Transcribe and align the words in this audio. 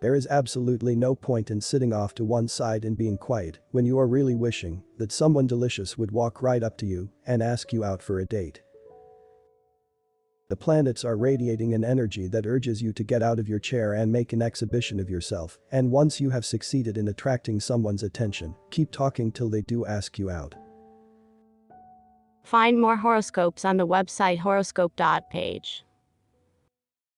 There 0.00 0.14
is 0.14 0.26
absolutely 0.28 0.96
no 0.96 1.14
point 1.14 1.50
in 1.50 1.60
sitting 1.60 1.92
off 1.92 2.14
to 2.14 2.24
one 2.24 2.48
side 2.48 2.86
and 2.86 2.96
being 2.96 3.18
quiet 3.18 3.58
when 3.70 3.84
you 3.84 3.98
are 3.98 4.06
really 4.06 4.34
wishing 4.34 4.82
that 4.96 5.12
someone 5.12 5.46
delicious 5.46 5.98
would 5.98 6.10
walk 6.10 6.40
right 6.40 6.62
up 6.62 6.78
to 6.78 6.86
you 6.86 7.10
and 7.26 7.42
ask 7.42 7.70
you 7.72 7.84
out 7.84 8.02
for 8.02 8.18
a 8.18 8.24
date. 8.24 8.62
The 10.48 10.56
planets 10.56 11.04
are 11.04 11.16
radiating 11.16 11.74
an 11.74 11.84
energy 11.84 12.26
that 12.28 12.46
urges 12.46 12.80
you 12.80 12.92
to 12.94 13.04
get 13.04 13.22
out 13.22 13.38
of 13.38 13.48
your 13.48 13.58
chair 13.58 13.92
and 13.92 14.10
make 14.10 14.32
an 14.32 14.42
exhibition 14.42 14.98
of 14.98 15.10
yourself, 15.10 15.58
and 15.70 15.92
once 15.92 16.18
you 16.18 16.30
have 16.30 16.44
succeeded 16.44 16.96
in 16.96 17.06
attracting 17.06 17.60
someone's 17.60 18.02
attention, 18.02 18.56
keep 18.70 18.90
talking 18.90 19.30
till 19.30 19.50
they 19.50 19.62
do 19.62 19.84
ask 19.84 20.18
you 20.18 20.30
out. 20.30 20.54
Find 22.42 22.80
more 22.80 22.96
horoscopes 22.96 23.64
on 23.64 23.76
the 23.76 23.86
website 23.86 24.38
horoscope.page. 24.38 25.84